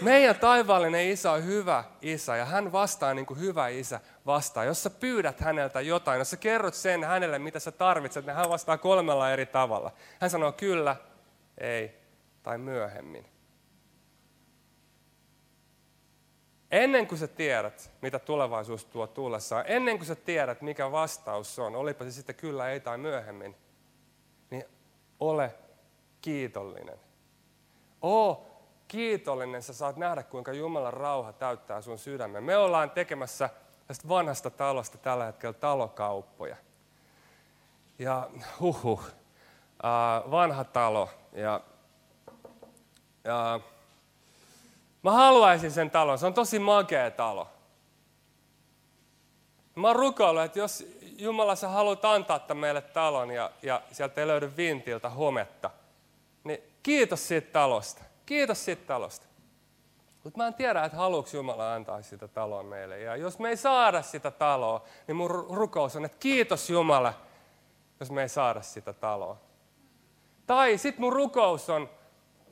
[0.03, 4.65] Meidän taivaallinen isä on hyvä isä ja hän vastaa niin kuin hyvä isä vastaa.
[4.65, 8.49] Jos sä pyydät häneltä jotain, jos sä kerrot sen hänelle, mitä sä tarvitset, niin hän
[8.49, 9.93] vastaa kolmella eri tavalla.
[10.21, 10.97] Hän sanoo kyllä,
[11.59, 11.95] ei
[12.43, 13.27] tai myöhemmin.
[16.71, 21.77] Ennen kuin sä tiedät, mitä tulevaisuus tuo tullessaan, ennen kuin sä tiedät, mikä vastaus on,
[21.77, 23.57] olipa se sitten kyllä, ei tai myöhemmin,
[24.51, 24.65] niin
[25.21, 25.55] ole
[26.21, 27.10] kiitollinen.
[28.03, 28.47] Oo
[28.89, 32.45] kiitollinen, sä saat nähdä, kuinka Jumalan rauha täyttää sun sydämen.
[32.45, 33.51] Me ollaan tekemässä
[33.87, 36.57] tästä vanhasta talosta tällä hetkellä talokauppoja.
[37.99, 39.01] Ja huhu,
[39.85, 41.09] äh, vanha talo.
[41.33, 41.61] Ja,
[43.25, 43.61] ja,
[45.03, 47.49] mä haluaisin sen talon, se on tosi makea talo.
[49.75, 54.27] Mä oon rukoillut, että jos Jumala sä haluat antaa meille talon ja, ja sieltä ei
[54.27, 55.71] löydy vintiltä hometta,
[56.83, 58.05] kiitos siitä talosta.
[58.27, 59.27] Kiitos siitä talosta.
[60.25, 63.01] Mutta mä en tiedä, että haluuks Jumala antaa sitä taloa meille.
[63.01, 67.15] Ja jos me ei saada sitä taloa, niin mun rukous on, että kiitos Jumala,
[68.01, 69.37] jos me ei saada sitä taloa.
[70.47, 71.91] Tai sitten mun rukous on,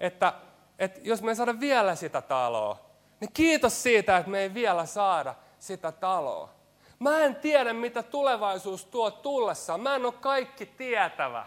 [0.00, 0.32] että,
[0.78, 2.78] että jos me ei saada vielä sitä taloa,
[3.20, 6.50] niin kiitos siitä, että me ei vielä saada sitä taloa.
[6.98, 9.80] Mä en tiedä, mitä tulevaisuus tuo tullessaan.
[9.80, 11.46] Mä en ole kaikki tietävä.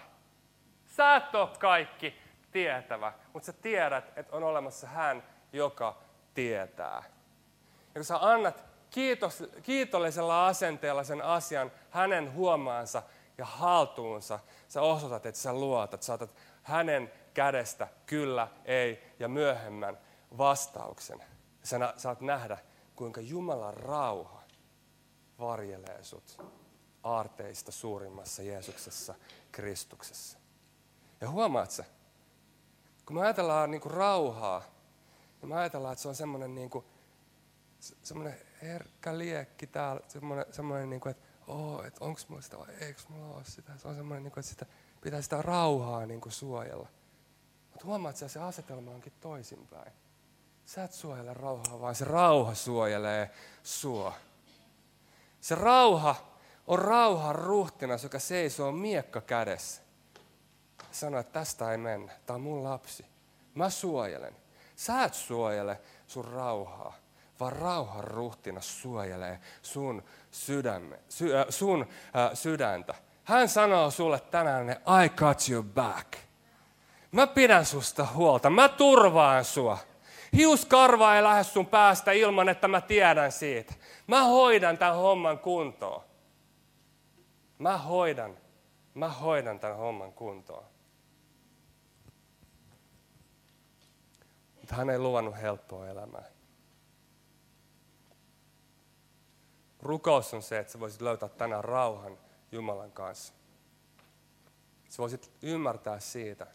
[0.86, 2.16] Sä et ole kaikki
[2.52, 5.98] tietävä, mutta sä tiedät, että on olemassa hän, joka
[6.34, 7.04] tietää.
[7.86, 13.04] Ja kun sä annat kiitos, kiitollisella asenteella sen asian hänen huomaansa
[13.38, 16.18] ja haltuunsa, sä osoitat, että sä luotat, sä
[16.64, 19.98] hänen kädestä kyllä, ei ja myöhemmän
[20.38, 21.24] vastauksen.
[21.64, 22.58] Sä saat nähdä,
[22.96, 24.42] kuinka Jumalan rauha
[25.40, 26.42] varjelee sut
[27.04, 29.16] aarteista suurimmassa Jeesuksessa,
[29.52, 30.38] Kristuksessa.
[31.22, 31.86] Ja huomaat sä,
[33.06, 34.64] kun me ajatellaan niin kuin rauhaa,
[35.42, 36.86] niin me ajatellaan, että se on semmoinen niin kuin,
[37.80, 42.68] semmoinen herkkä liekki täällä, semmoinen, semmoinen niin kuin, että oh, että onko mulla sitä vai
[42.80, 43.78] eikö mulla ole sitä.
[43.78, 44.66] Se on semmoinen, niin kuin, että sitä,
[45.02, 46.88] pitää sitä rauhaa niin kuin suojella.
[47.72, 49.94] Mutta huomaat, että se asetelma onkin toisinpäin.
[50.66, 53.32] Sä et suojele rauhaa, vaan se rauha suojelee
[53.64, 54.14] sua.
[55.42, 56.16] Se rauha
[56.68, 59.81] on rauhan ruhtinas, joka seisoo miekka kädessä.
[60.92, 62.14] Sano, että tästä ei mennä.
[62.26, 63.06] Tämä on mun lapsi.
[63.56, 64.36] Mä suojelen.
[64.76, 66.96] Sä et suojele sun rauhaa,
[67.40, 72.96] vaan rauhan ruhtinas suojelee sun, sydämme, sy, äh, sun äh, sydäntä.
[73.24, 76.14] Hän sanoo sulle tänään, I got you back.
[77.12, 79.78] Mä pidän susta huolta, mä turvaan sua.
[80.34, 83.74] Hiuskarva ei lähde sun päästä ilman, että mä tiedän siitä.
[84.08, 86.04] Mä hoidan tämän homman kuntoon.
[87.60, 88.38] Mä hoidan,
[88.94, 90.71] mä hoidan tämän homman kuntoon.
[94.72, 96.26] Mutta hän ei luvannut helppoa elämää.
[99.80, 102.18] Rukous on se, että sä voisit löytää tänään rauhan
[102.52, 103.34] Jumalan kanssa.
[104.90, 106.48] Sä voisit ymmärtää siitä,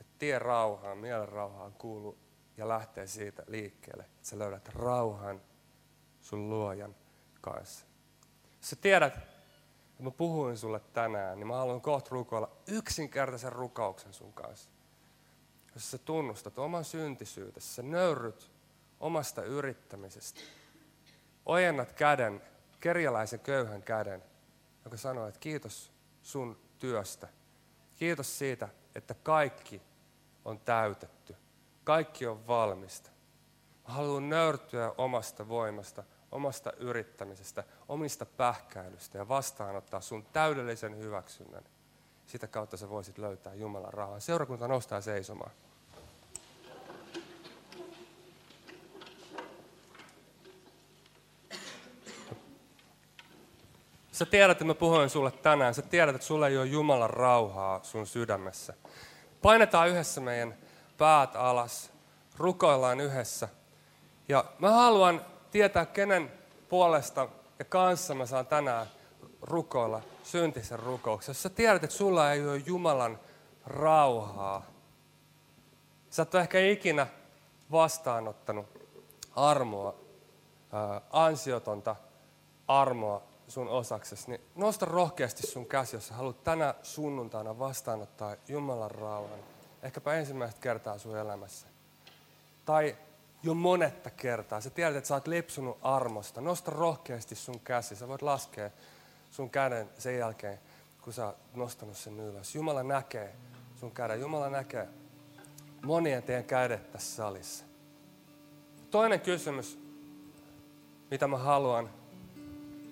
[0.00, 2.18] että tie rauhaan, mielen rauhaan kuuluu
[2.56, 5.42] ja lähtee siitä liikkeelle, että sä löydät rauhan
[6.20, 6.96] sun luojan
[7.40, 7.86] kanssa.
[8.56, 14.12] Jos sä tiedät, että mä puhuin sulle tänään, niin mä haluan kohta rukoilla yksinkertaisen rukouksen
[14.12, 14.70] sun kanssa.
[15.78, 18.50] Jos sä tunnustat oman syntisyytesi, sä nöyryt
[19.00, 20.40] omasta yrittämisestä,
[21.46, 22.42] ojennat käden,
[22.80, 24.24] kerjäläisen köyhän käden,
[24.84, 27.28] joka sanoo, että kiitos sun työstä.
[27.96, 29.82] Kiitos siitä, että kaikki
[30.44, 31.36] on täytetty.
[31.84, 33.10] Kaikki on valmista.
[33.88, 41.64] Mä haluan nöyrtyä omasta voimasta, omasta yrittämisestä, omista pähkäilystä ja vastaanottaa sun täydellisen hyväksynnän.
[42.26, 44.20] Sitä kautta sä voisit löytää Jumalan rauhan.
[44.20, 45.50] Seurakunta nostaa seisomaan.
[54.18, 55.74] Sä tiedät, että mä puhuin sulle tänään.
[55.74, 58.74] Sä tiedät, että sulla ei ole Jumalan rauhaa sun sydämessä.
[59.42, 60.54] Painetaan yhdessä meidän
[60.96, 61.90] päät alas.
[62.36, 63.48] Rukoillaan yhdessä.
[64.28, 66.32] Ja mä haluan tietää, kenen
[66.68, 67.28] puolesta
[67.58, 68.86] ja kanssa mä saan tänään
[69.42, 71.30] rukoilla syntisen rukouksen.
[71.30, 73.20] Jos sä tiedät, että sulla ei ole Jumalan
[73.66, 74.66] rauhaa,
[76.10, 77.06] sä et ole ehkä ikinä
[77.72, 78.66] vastaanottanut
[79.36, 79.94] armoa,
[81.10, 81.96] ansiotonta
[82.68, 89.38] armoa sun osaksesi, niin nosta rohkeasti sun käsi, jos haluat tänä sunnuntaina vastaanottaa Jumalan rauhan.
[89.82, 91.66] Ehkäpä ensimmäistä kertaa sun elämässä.
[92.64, 92.96] Tai
[93.42, 94.60] jo monetta kertaa.
[94.60, 96.40] Sä tiedät, että sä oot lipsunut armosta.
[96.40, 97.96] Nosta rohkeasti sun käsi.
[97.96, 98.70] Sä voit laskea
[99.30, 100.60] sun käden sen jälkeen,
[101.02, 102.54] kun sä oot nostanut sen ylös.
[102.54, 103.34] Jumala näkee
[103.80, 104.20] sun käden.
[104.20, 104.88] Jumala näkee
[105.84, 107.64] monien teidän kädet tässä salissa.
[108.90, 109.78] Toinen kysymys,
[111.10, 111.90] mitä mä haluan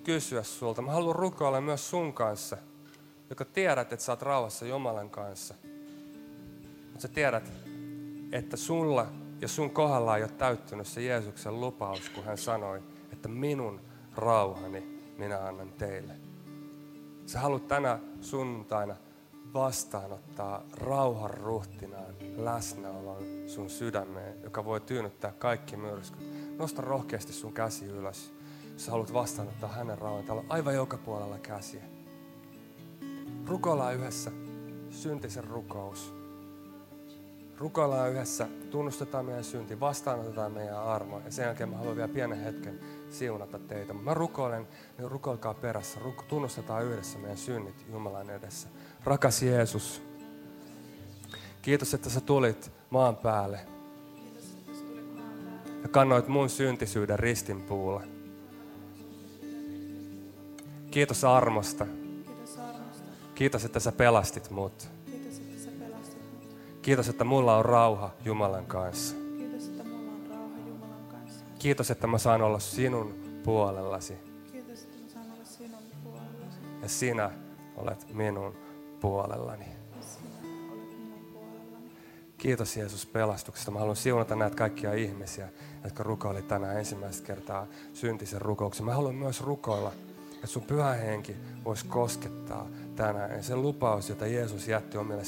[0.06, 0.82] kysyä sulta.
[0.82, 2.56] Mä haluan rukoilla myös sun kanssa,
[3.30, 5.54] joka tiedät, että sä oot rauhassa Jumalan kanssa.
[6.82, 7.52] Mutta sä tiedät,
[8.32, 9.06] että sulla
[9.40, 13.80] ja sun kohdalla ei ole täyttynyt se Jeesuksen lupaus, kun hän sanoi, että minun
[14.16, 16.12] rauhani minä annan teille.
[17.26, 18.96] Sä haluat tänä sunnuntaina
[19.54, 26.58] vastaanottaa rauhan ruhtinaan läsnäolon sun sydämeen, joka voi tyynnyttää kaikki myrskyt.
[26.58, 28.36] Nosta rohkeasti sun käsi ylös
[28.76, 30.24] sä haluat vastaanottaa hänen rauhan.
[30.24, 31.82] Täällä on aivan joka puolella käsiä.
[33.46, 34.30] Rukoillaan yhdessä
[34.90, 36.14] syntisen rukous.
[37.58, 41.20] Rukoillaan yhdessä, tunnustetaan meidän synti, vastaanotetaan meidän armo.
[41.24, 43.92] Ja sen jälkeen mä haluan vielä pienen hetken siunata teitä.
[43.92, 46.00] Mä rukoilen, niin rukoilkaa perässä.
[46.28, 48.68] Tunnustetaan yhdessä meidän synnit Jumalan edessä.
[49.04, 50.02] Rakas Jeesus,
[51.62, 53.60] kiitos, että sä tulit maan päälle.
[55.82, 58.15] Ja kannoit mun syntisyyden ristin puulle.
[60.96, 61.86] Kiitos armosta.
[61.86, 63.04] Kiitos armosta.
[63.34, 64.88] Kiitos, että sä pelastit mut.
[65.06, 66.56] Kiitos, että sä pelastit mut.
[66.82, 69.16] Kiitos, että mulla on rauha Jumalan kanssa.
[69.38, 71.44] Kiitos, että mulla on rauha Jumalan kanssa.
[71.58, 73.14] Kiitos, että mä saan olla sinun
[73.44, 74.14] puolellasi.
[74.52, 76.58] Kiitos, että mä saan olla sinun puolellasi.
[76.82, 77.30] Ja sinä
[77.76, 78.54] olet minun
[79.00, 79.66] puolellani.
[82.38, 83.70] Kiitos Jeesus pelastuksesta.
[83.70, 85.48] Mä haluan siunata näitä kaikkia ihmisiä,
[85.84, 88.86] jotka rukoili tänään ensimmäistä kertaa syntisen rukouksen.
[88.86, 89.92] Mä haluan myös rukoilla
[90.36, 92.66] että sun pyhä henki voisi koskettaa
[92.96, 93.36] tänään.
[93.36, 95.24] Ja se lupaus, jota Jeesus jätti omille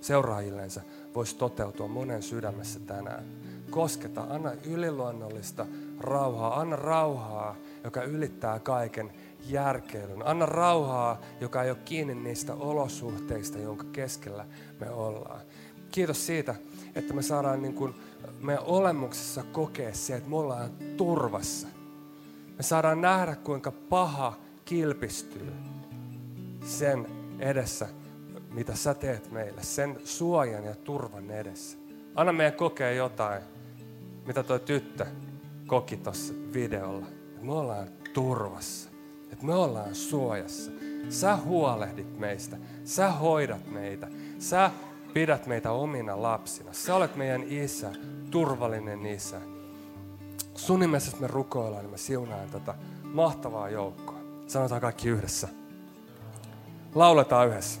[0.00, 0.80] seuraajillensa,
[1.14, 3.24] voisi toteutua monen sydämessä tänään.
[3.70, 4.26] kosketa.
[4.30, 5.66] Anna yliluonnollista
[6.00, 6.60] rauhaa.
[6.60, 9.12] Anna rauhaa, joka ylittää kaiken
[9.48, 10.26] järkeilyn.
[10.26, 14.46] Anna rauhaa, joka ei ole kiinni niistä olosuhteista, jonka keskellä
[14.80, 15.40] me ollaan.
[15.90, 16.54] Kiitos siitä,
[16.94, 17.94] että me saadaan niin kuin
[18.40, 21.68] meidän olemuksessa kokea se, että me ollaan turvassa.
[22.56, 25.52] Me saadaan nähdä, kuinka paha kilpistyy
[26.64, 27.06] sen
[27.38, 27.88] edessä,
[28.50, 31.78] mitä sä teet meille, sen suojan ja turvan edessä.
[32.14, 33.42] Anna meidän kokea jotain,
[34.26, 35.06] mitä tuo tyttö
[35.66, 37.06] koki tuossa videolla.
[37.42, 38.90] Me ollaan turvassa,
[39.32, 40.72] että me ollaan suojassa.
[41.08, 44.70] Sä huolehdit meistä, sä hoidat meitä, sä
[45.14, 46.72] pidät meitä omina lapsina.
[46.72, 47.92] Sä olet meidän isä,
[48.30, 49.53] turvallinen isä.
[50.54, 52.74] Sun nimessä me rukoillaan, niin mä siunaan tätä
[53.04, 54.18] mahtavaa joukkoa.
[54.46, 55.48] Sanotaan kaikki yhdessä.
[56.94, 57.80] Lauletaan yhdessä.